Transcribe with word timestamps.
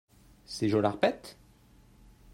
C'est 0.47 0.67
Jolarpet? 0.67 1.19